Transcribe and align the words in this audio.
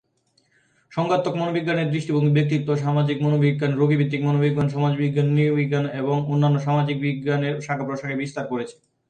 সংজ্ঞানাত্মক 0.91 1.35
মনোবিজ্ঞানের 1.35 1.91
দৃষ্টিভঙ্গি 1.91 2.31
ব্যক্তিত্ব, 2.33 2.69
সামাজিক 2.75 3.17
মনোবিজ্ঞান, 3.21 3.71
রোগীভিত্তিক 3.73 4.21
মনোবিজ্ঞান, 4.23 4.67
সমাজবিজ্ঞান, 4.69 5.27
নৃবিজ্ঞান 5.27 5.85
এবং 5.91 6.15
অন্যান্য 6.27 6.57
সামাজিক 6.59 6.97
বিজ্ঞানের 7.01 7.61
শাখা-প্রশাখায় 7.61 8.09
প্রভাব 8.09 8.19
বিস্তার 8.19 8.45
করেছে। 8.47 8.75